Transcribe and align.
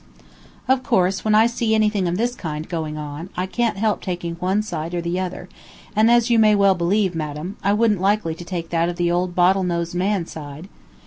Of 0.67 0.81
course, 0.81 1.23
when 1.23 1.35
I 1.35 1.45
see 1.45 1.75
anything 1.75 2.07
of 2.07 2.17
this 2.17 2.33
kind 2.33 2.67
going 2.67 2.97
on, 2.97 3.29
I 3.37 3.45
can't 3.45 3.77
help 3.77 4.01
taking 4.01 4.33
one 4.37 4.63
side 4.63 4.95
or 4.95 4.99
the 5.01 5.19
other, 5.19 5.47
and 5.95 6.09
as 6.09 6.27
you 6.31 6.39
may 6.39 6.55
well 6.55 6.73
believe, 6.73 7.13
madam, 7.13 7.55
I 7.63 7.73
wouldn't 7.73 7.99
be 7.99 8.03
likely 8.03 8.33
to 8.33 8.43
take 8.43 8.71
that 8.71 8.89
of 8.89 8.95
the 8.95 9.11
old 9.11 9.35
bottle 9.35 9.61
nosed 9.61 9.93
man's 9.93 10.31
side. 10.31 10.69